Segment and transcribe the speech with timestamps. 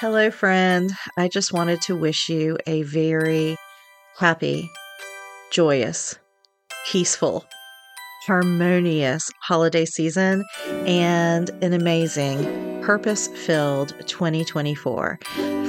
[0.00, 0.90] Hello, friend.
[1.18, 3.58] I just wanted to wish you a very
[4.16, 4.70] happy,
[5.50, 6.18] joyous,
[6.86, 7.44] peaceful,
[8.26, 10.42] harmonious holiday season
[10.86, 15.18] and an amazing, purpose filled 2024.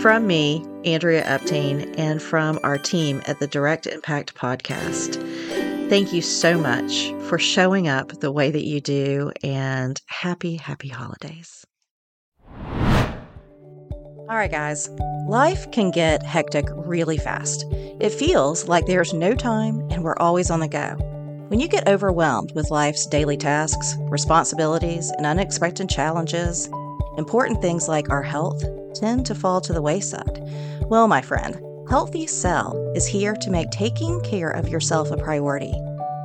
[0.02, 5.16] From me, Andrea Epting, and from our team at the Direct Impact Podcast.
[5.90, 10.88] Thank you so much for showing up the way that you do, and happy, happy
[10.88, 11.66] holidays.
[14.32, 14.90] All right, guys,
[15.28, 17.66] life can get hectic really fast.
[17.70, 20.96] It feels like there's no time and we're always on the go.
[21.50, 26.70] When you get overwhelmed with life's daily tasks, responsibilities, and unexpected challenges,
[27.18, 28.64] important things like our health
[28.94, 30.42] tend to fall to the wayside.
[30.84, 35.74] Well, my friend, Healthy Cell is here to make taking care of yourself a priority.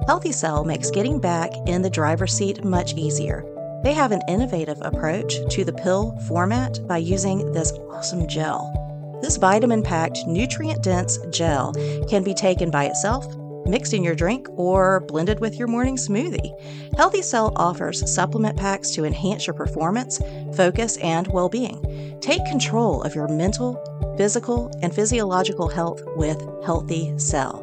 [0.06, 3.44] Healthy Cell makes getting back in the driver's seat much easier
[3.86, 9.20] they have an innovative approach to the pill format by using this awesome gel.
[9.22, 11.72] This vitamin packed, nutrient dense gel
[12.08, 13.32] can be taken by itself,
[13.64, 16.50] mixed in your drink, or blended with your morning smoothie.
[16.96, 20.20] Healthy Cell offers supplement packs to enhance your performance,
[20.56, 22.18] focus, and well being.
[22.20, 23.80] Take control of your mental,
[24.16, 27.62] physical, and physiological health with Healthy Cell.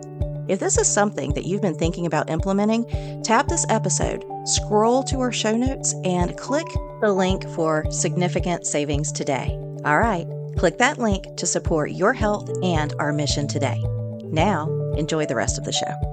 [0.53, 2.85] If this is something that you've been thinking about implementing,
[3.23, 6.67] tap this episode, scroll to our show notes, and click
[7.01, 9.57] the link for significant savings today.
[9.83, 13.83] All right, click that link to support your health and our mission today.
[14.25, 16.12] Now, enjoy the rest of the show.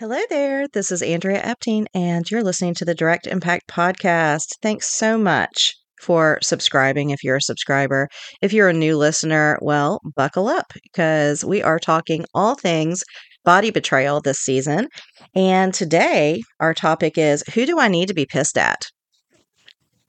[0.00, 0.68] Hello there.
[0.68, 4.50] This is Andrea Epting, and you're listening to the Direct Impact Podcast.
[4.62, 8.08] Thanks so much for subscribing if you're a subscriber.
[8.40, 13.02] If you're a new listener, well, buckle up because we are talking all things
[13.44, 14.86] body betrayal this season.
[15.34, 18.82] And today, our topic is Who do I need to be pissed at?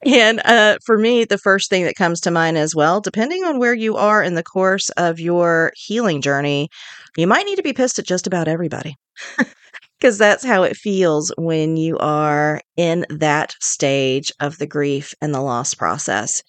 [0.06, 3.58] And uh, for me, the first thing that comes to mind is well, depending on
[3.58, 6.68] where you are in the course of your healing journey,
[7.16, 8.94] you might need to be pissed at just about everybody.
[10.00, 15.34] because that's how it feels when you are in that stage of the grief and
[15.34, 16.42] the loss process,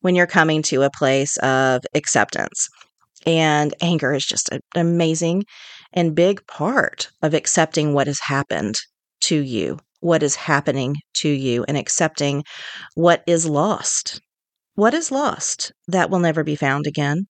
[0.00, 2.68] when you're coming to a place of acceptance.
[3.26, 5.44] And anger is just an amazing
[5.92, 8.76] and big part of accepting what has happened
[9.22, 12.42] to you, what is happening to you, and accepting
[12.94, 14.20] what is lost.
[14.76, 17.26] What is lost that will never be found again.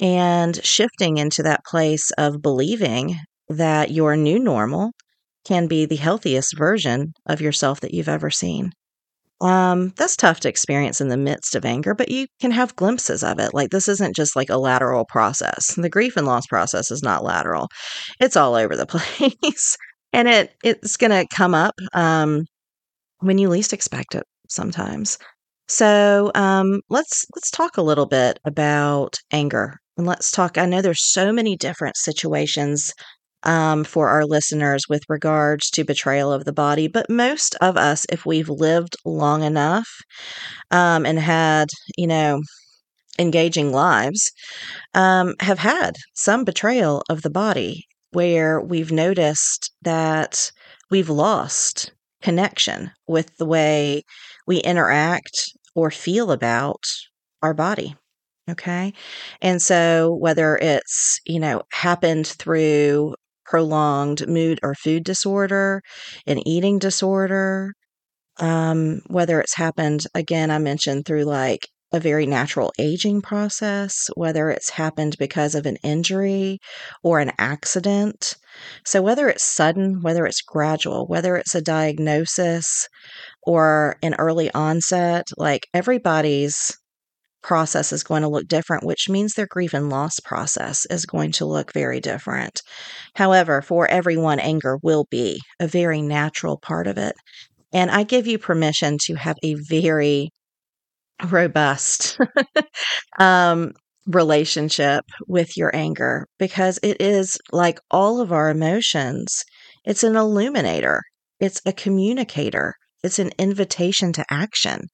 [0.00, 3.16] And shifting into that place of believing
[3.50, 4.92] that your new normal
[5.44, 8.72] can be the healthiest version of yourself that you've ever seen.
[9.40, 13.24] Um, that's tough to experience in the midst of anger, but you can have glimpses
[13.24, 13.54] of it.
[13.54, 15.74] Like this isn't just like a lateral process.
[15.74, 17.68] The grief and loss process is not lateral.
[18.20, 19.76] It's all over the place.
[20.12, 22.44] and it it's gonna come up um
[23.20, 25.18] when you least expect it sometimes.
[25.68, 29.78] So um let's let's talk a little bit about anger.
[29.96, 30.58] And let's talk.
[30.58, 32.92] I know there's so many different situations
[33.42, 36.88] um, for our listeners with regards to betrayal of the body.
[36.88, 39.88] But most of us, if we've lived long enough
[40.70, 42.42] um, and had, you know,
[43.18, 44.30] engaging lives,
[44.94, 50.50] um, have had some betrayal of the body where we've noticed that
[50.90, 54.02] we've lost connection with the way
[54.46, 56.82] we interact or feel about
[57.42, 57.94] our body.
[58.50, 58.92] Okay.
[59.40, 63.14] And so whether it's, you know, happened through
[63.50, 65.82] prolonged mood or food disorder,
[66.26, 67.74] an eating disorder,
[68.38, 71.60] um, whether it's happened, again, I mentioned through like
[71.92, 76.60] a very natural aging process, whether it's happened because of an injury
[77.02, 78.36] or an accident.
[78.84, 82.88] So, whether it's sudden, whether it's gradual, whether it's a diagnosis
[83.42, 86.72] or an early onset, like everybody's
[87.42, 91.32] process is going to look different, which means their grief and loss process is going
[91.32, 92.62] to look very different.
[93.14, 97.14] However, for everyone, anger will be a very natural part of it.
[97.72, 100.30] And I give you permission to have a very
[101.30, 102.18] robust
[103.18, 103.72] um,
[104.06, 109.44] relationship with your anger because it is like all of our emotions,
[109.84, 111.02] it's an illuminator,
[111.38, 114.88] it's a communicator, it's an invitation to action.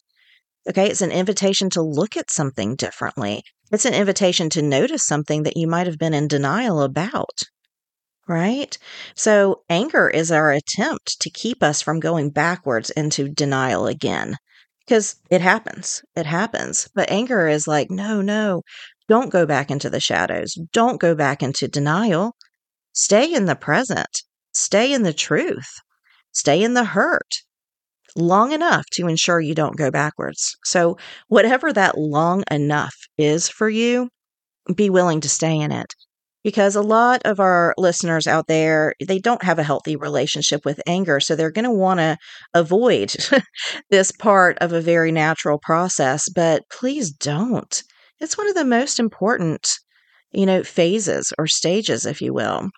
[0.68, 3.44] Okay, it's an invitation to look at something differently.
[3.70, 7.42] It's an invitation to notice something that you might have been in denial about.
[8.26, 8.76] Right?
[9.14, 14.36] So, anger is our attempt to keep us from going backwards into denial again
[14.84, 16.02] because it happens.
[16.16, 16.88] It happens.
[16.94, 18.62] But anger is like, no, no,
[19.08, 20.58] don't go back into the shadows.
[20.72, 22.34] Don't go back into denial.
[22.92, 24.22] Stay in the present.
[24.52, 25.68] Stay in the truth.
[26.32, 27.42] Stay in the hurt
[28.16, 30.56] long enough to ensure you don't go backwards.
[30.64, 30.96] So,
[31.28, 34.08] whatever that long enough is for you,
[34.74, 35.92] be willing to stay in it.
[36.42, 40.80] Because a lot of our listeners out there, they don't have a healthy relationship with
[40.86, 41.18] anger.
[41.18, 42.16] So they're going to want to
[42.54, 43.16] avoid
[43.90, 46.28] this part of a very natural process.
[46.28, 47.82] But please don't.
[48.20, 49.68] It's one of the most important,
[50.30, 52.70] you know, phases or stages, if you will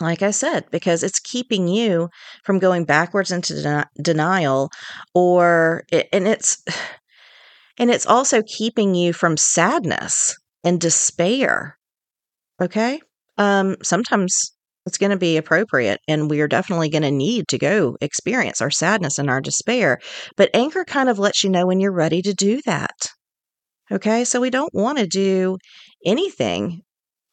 [0.00, 2.08] like I said, because it's keeping you
[2.44, 4.70] from going backwards into den- denial
[5.14, 6.62] or it, and it's
[7.78, 11.76] and it's also keeping you from sadness and despair.
[12.60, 13.00] Okay?
[13.38, 14.52] Um sometimes
[14.86, 18.60] it's going to be appropriate and we are definitely going to need to go experience
[18.60, 19.98] our sadness and our despair,
[20.36, 22.96] but anger kind of lets you know when you're ready to do that.
[23.92, 24.24] Okay?
[24.24, 25.58] So we don't want to do
[26.04, 26.82] anything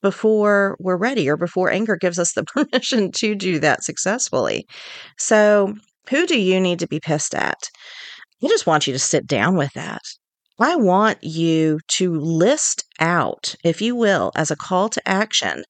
[0.02, 4.66] before we're ready or before anger gives us the permission to do that successfully.
[5.18, 5.76] So,
[6.10, 7.70] who do you need to be pissed at?
[8.44, 10.02] I just want you to sit down with that.
[10.60, 15.64] I want you to list out, if you will, as a call to action,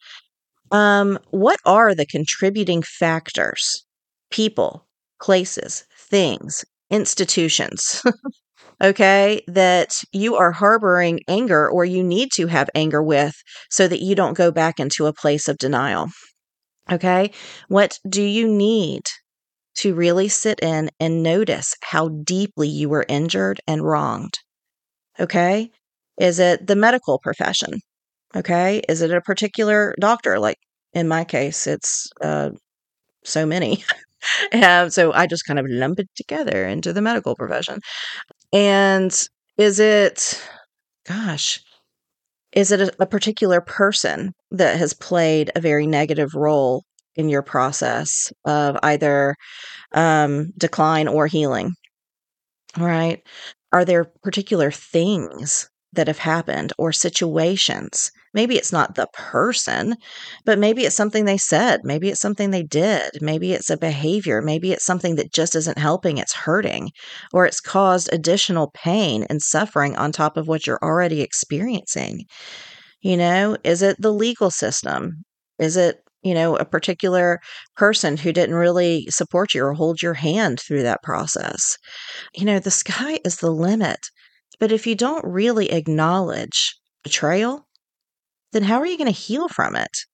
[0.71, 3.85] um, what are the contributing factors,
[4.31, 4.87] people,
[5.21, 8.01] places, things, institutions
[8.81, 13.35] okay, that you are harboring anger or you need to have anger with
[13.69, 16.07] so that you don't go back into a place of denial.
[16.91, 17.31] Okay,
[17.69, 19.03] what do you need
[19.77, 24.39] to really sit in and notice how deeply you were injured and wronged?
[25.19, 25.71] Okay,
[26.19, 27.79] is it the medical profession?
[28.35, 30.39] Okay, is it a particular doctor?
[30.39, 30.57] Like
[30.93, 32.51] in my case, it's uh,
[33.23, 33.83] so many.
[34.89, 37.79] so I just kind of lump it together into the medical profession.
[38.53, 39.11] And
[39.57, 40.41] is it,
[41.07, 41.61] gosh,
[42.53, 46.83] is it a, a particular person that has played a very negative role
[47.15, 49.35] in your process of either
[49.93, 51.73] um, decline or healing?
[52.77, 53.21] Right?
[53.73, 59.95] Are there particular things that have happened or situations Maybe it's not the person,
[60.45, 61.79] but maybe it's something they said.
[61.83, 63.09] Maybe it's something they did.
[63.19, 64.43] Maybe it's a behavior.
[64.43, 66.91] Maybe it's something that just isn't helping, it's hurting,
[67.33, 72.25] or it's caused additional pain and suffering on top of what you're already experiencing.
[73.01, 75.23] You know, is it the legal system?
[75.57, 77.39] Is it you know, a particular
[77.75, 81.77] person who didn't really support you or hold your hand through that process.
[82.35, 83.99] You know, the sky is the limit.
[84.59, 87.66] But if you don't really acknowledge betrayal,
[88.51, 90.05] then how are you going to heal from it?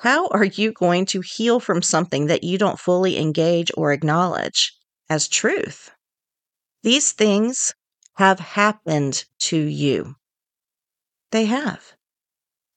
[0.00, 4.72] How are you going to heal from something that you don't fully engage or acknowledge
[5.08, 5.90] as truth?
[6.82, 7.72] These things
[8.16, 10.14] have happened to you.
[11.30, 11.92] They have.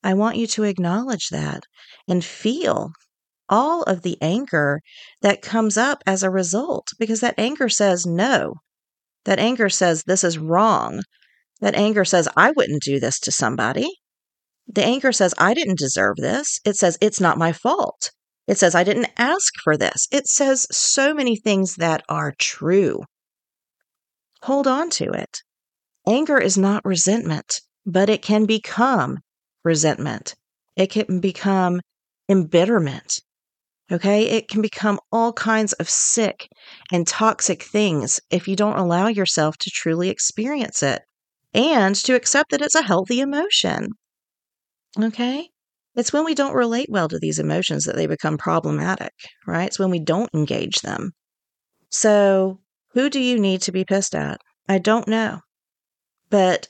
[0.02, 1.64] I want you to acknowledge that
[2.08, 2.92] and feel
[3.48, 4.80] all of the anger
[5.20, 8.54] that comes up as a result because that anger says no.
[9.24, 11.02] That anger says this is wrong.
[11.60, 13.99] That anger says I wouldn't do this to somebody.
[14.72, 16.60] The anger says, I didn't deserve this.
[16.64, 18.12] It says, it's not my fault.
[18.46, 20.06] It says, I didn't ask for this.
[20.12, 23.02] It says so many things that are true.
[24.42, 25.42] Hold on to it.
[26.06, 29.18] Anger is not resentment, but it can become
[29.64, 30.34] resentment.
[30.76, 31.80] It can become
[32.28, 33.20] embitterment.
[33.92, 34.28] Okay.
[34.28, 36.48] It can become all kinds of sick
[36.92, 41.02] and toxic things if you don't allow yourself to truly experience it
[41.52, 43.88] and to accept that it's a healthy emotion.
[44.98, 45.48] Okay?
[45.96, 49.12] It's when we don't relate well to these emotions that they become problematic,
[49.46, 49.66] right?
[49.66, 51.12] It's when we don't engage them.
[51.90, 52.60] So,
[52.92, 54.40] who do you need to be pissed at?
[54.68, 55.40] I don't know.
[56.30, 56.68] But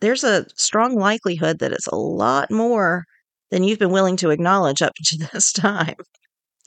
[0.00, 3.04] there's a strong likelihood that it's a lot more
[3.50, 5.96] than you've been willing to acknowledge up to this time.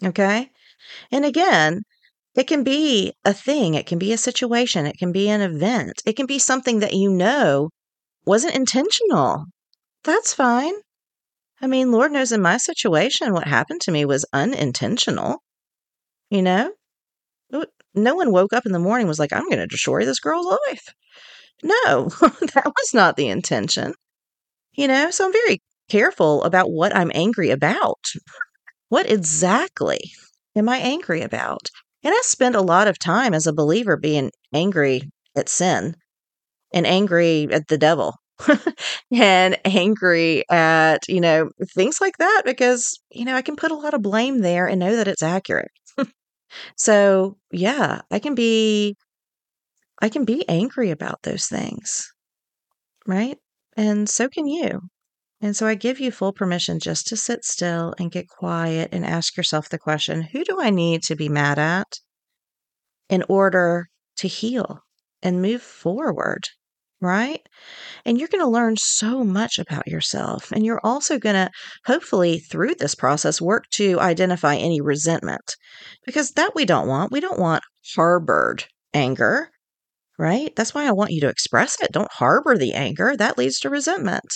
[0.04, 0.52] Okay?
[1.12, 1.84] And again,
[2.36, 6.02] it can be a thing, it can be a situation, it can be an event,
[6.06, 7.70] it can be something that you know
[8.25, 9.46] wasn't intentional.
[10.06, 10.74] That's fine.
[11.62, 15.42] I mean, Lord knows in my situation, what happened to me was unintentional.
[16.30, 16.72] You know?
[17.96, 20.46] No one woke up in the morning was like, I'm going to destroy this girl's
[20.68, 20.86] life.
[21.64, 23.94] No, that was not the intention.
[24.74, 25.60] You know, so I'm very
[25.90, 28.06] careful about what I'm angry about.
[28.90, 30.12] What exactly
[30.56, 31.70] am I angry about?
[32.04, 35.96] And I spend a lot of time as a believer being angry at sin
[36.74, 38.16] and angry at the devil
[39.12, 43.75] and angry at, you know, things like that because, you know, I can put a
[43.75, 45.72] lot of blame there and know that it's accurate.
[46.77, 48.96] so, yeah, I can be
[50.01, 52.12] I can be angry about those things.
[53.08, 53.38] Right?
[53.77, 54.82] And so can you.
[55.42, 59.06] And so I give you full permission just to sit still and get quiet and
[59.06, 62.00] ask yourself the question who do I need to be mad at
[63.10, 64.82] in order to heal
[65.22, 66.50] and move forward?
[67.06, 67.42] Right?
[68.04, 70.52] And you're going to learn so much about yourself.
[70.52, 71.52] And you're also going to,
[71.86, 75.56] hopefully, through this process, work to identify any resentment
[76.06, 77.12] because that we don't want.
[77.12, 77.64] We don't want
[77.96, 79.50] harbored anger,
[80.18, 80.56] right?
[80.56, 81.92] That's why I want you to express it.
[81.92, 84.34] Don't harbor the anger, that leads to resentment.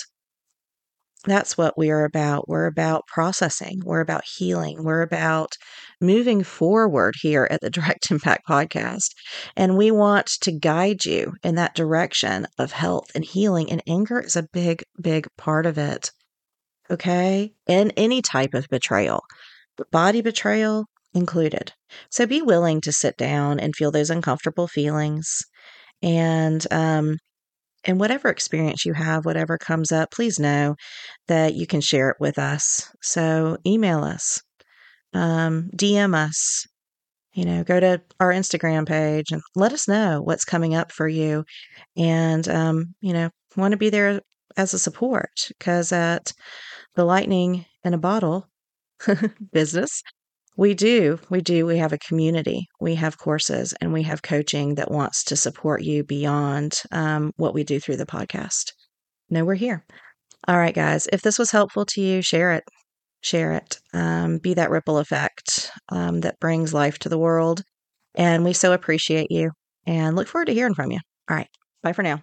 [1.24, 2.48] That's what we are about.
[2.48, 3.82] We're about processing.
[3.84, 4.82] We're about healing.
[4.82, 5.54] We're about
[6.00, 9.10] moving forward here at the Direct Impact Podcast.
[9.54, 13.70] And we want to guide you in that direction of health and healing.
[13.70, 16.10] And anger is a big, big part of it.
[16.90, 17.52] Okay.
[17.66, 19.22] And any type of betrayal,
[19.92, 21.72] body betrayal included.
[22.10, 25.44] So be willing to sit down and feel those uncomfortable feelings.
[26.02, 27.18] And um,
[27.84, 30.76] and whatever experience you have, whatever comes up, please know
[31.28, 32.90] that you can share it with us.
[33.02, 34.42] So email us,
[35.14, 36.66] um, DM us,
[37.32, 41.08] you know, go to our Instagram page and let us know what's coming up for
[41.08, 41.44] you.
[41.96, 44.20] And, um, you know, want to be there
[44.56, 46.32] as a support because at
[46.96, 48.48] the lightning in a bottle
[49.52, 50.02] business,
[50.56, 51.18] we do.
[51.30, 51.66] We do.
[51.66, 52.66] We have a community.
[52.80, 57.54] We have courses and we have coaching that wants to support you beyond um, what
[57.54, 58.72] we do through the podcast.
[59.30, 59.84] No, we're here.
[60.48, 61.06] All right, guys.
[61.12, 62.64] If this was helpful to you, share it.
[63.22, 63.78] Share it.
[63.92, 67.62] Um, be that ripple effect um, that brings life to the world.
[68.14, 69.52] And we so appreciate you
[69.86, 70.98] and look forward to hearing from you.
[71.28, 71.48] All right.
[71.82, 72.22] Bye for now.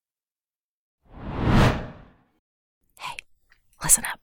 [3.83, 4.19] Listen up.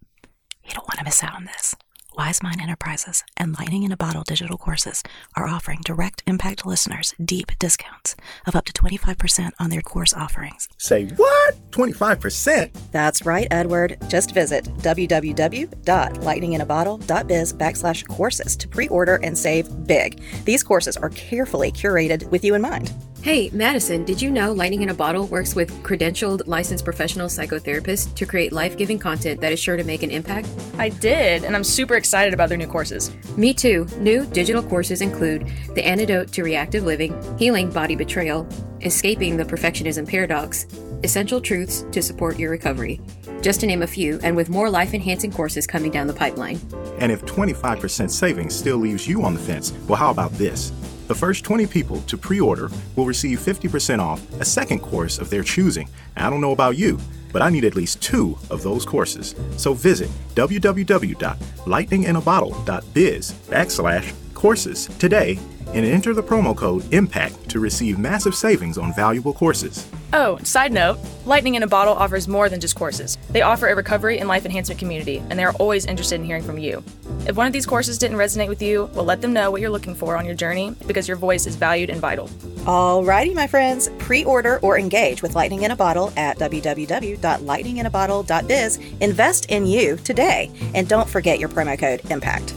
[0.64, 1.74] You don't want to miss out on this.
[2.16, 5.04] Wise Mind Enterprises and Lightning in a Bottle digital courses
[5.36, 10.68] are offering direct impact listeners deep discounts of up to 25% on their course offerings.
[10.78, 11.54] Say what?
[11.70, 12.72] 25%?
[12.90, 13.98] That's right, Edward.
[14.08, 20.20] Just visit www.lightninginabottle.biz backslash courses to pre-order and save big.
[20.44, 22.92] These courses are carefully curated with you in mind.
[23.20, 28.14] Hey, Madison, did you know Lightning in a Bottle works with credentialed licensed professional psychotherapists
[28.14, 30.48] to create life giving content that is sure to make an impact?
[30.78, 33.10] I did, and I'm super excited about their new courses.
[33.36, 33.88] Me too.
[33.98, 38.48] New digital courses include The Antidote to Reactive Living, Healing Body Betrayal,
[38.82, 40.66] Escaping the Perfectionism Paradox,
[41.02, 43.00] Essential Truths to Support Your Recovery.
[43.42, 46.60] Just to name a few, and with more life enhancing courses coming down the pipeline.
[46.98, 50.72] And if 25% savings still leaves you on the fence, well, how about this?
[51.08, 55.30] The first 20 people to pre order will receive 50% off a second course of
[55.30, 55.88] their choosing.
[56.16, 57.00] I don't know about you,
[57.32, 59.34] but I need at least two of those courses.
[59.56, 65.36] So visit www.lightninginabottle.biz backslash courses today
[65.74, 69.86] and enter the promo code IMPACT to receive massive savings on valuable courses.
[70.12, 73.18] Oh, side note Lightning in a Bottle offers more than just courses.
[73.30, 76.42] They offer a recovery and life enhancement community, and they are always interested in hearing
[76.42, 76.82] from you.
[77.26, 79.68] If one of these courses didn't resonate with you, well, let them know what you're
[79.68, 82.28] looking for on your journey because your voice is valued and vital.
[82.64, 88.78] Alrighty, my friends, pre order or engage with Lightning in a Bottle at www.lightninginabottle.biz.
[89.00, 92.54] Invest in you today, and don't forget your promo code IMPACT.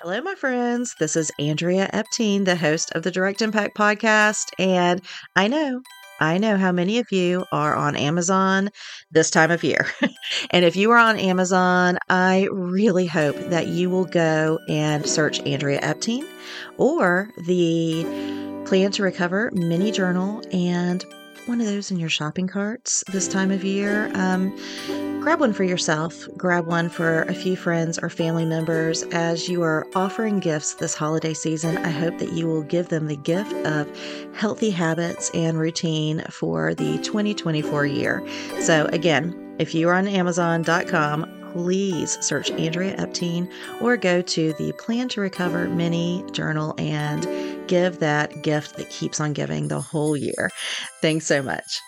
[0.08, 0.94] Hello, my friends.
[1.00, 4.52] This is Andrea Epting, the host of the Direct Impact Podcast.
[4.56, 5.02] And
[5.34, 5.82] I know,
[6.20, 8.70] I know how many of you are on Amazon
[9.10, 9.88] this time of year.
[10.52, 15.40] and if you are on Amazon, I really hope that you will go and search
[15.40, 16.24] Andrea Epting
[16.76, 18.04] or the
[18.64, 21.04] Plan to Recover mini journal and
[21.46, 24.10] one of those in your shopping carts this time of year.
[24.14, 24.54] Um,
[25.20, 29.62] grab one for yourself, grab one for a few friends or family members as you
[29.62, 31.78] are offering gifts this holiday season.
[31.78, 33.88] I hope that you will give them the gift of
[34.34, 38.26] healthy habits and routine for the 2024 year.
[38.60, 43.50] So, again, if you are on Amazon.com, please search Andrea Epting
[43.80, 47.24] or go to the Plan to Recover mini journal and
[47.66, 50.50] give that gift that keeps on giving the whole year.
[51.02, 51.80] Thanks so much.